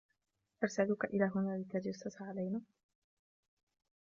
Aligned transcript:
أرسلوك 0.63 1.05
إلى 1.05 1.31
هنا 1.35 1.57
لتتجسس 1.57 2.21
علينا! 2.21 2.61